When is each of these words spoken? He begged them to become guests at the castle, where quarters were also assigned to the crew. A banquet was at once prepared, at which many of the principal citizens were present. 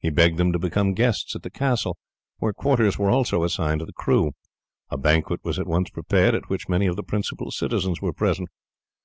He 0.00 0.10
begged 0.10 0.38
them 0.38 0.50
to 0.52 0.58
become 0.58 0.92
guests 0.92 1.36
at 1.36 1.44
the 1.44 1.48
castle, 1.48 1.96
where 2.38 2.52
quarters 2.52 2.98
were 2.98 3.10
also 3.12 3.44
assigned 3.44 3.78
to 3.78 3.86
the 3.86 3.92
crew. 3.92 4.32
A 4.90 4.98
banquet 4.98 5.38
was 5.44 5.56
at 5.56 5.68
once 5.68 5.88
prepared, 5.88 6.34
at 6.34 6.48
which 6.48 6.68
many 6.68 6.86
of 6.88 6.96
the 6.96 7.04
principal 7.04 7.52
citizens 7.52 8.02
were 8.02 8.12
present. 8.12 8.48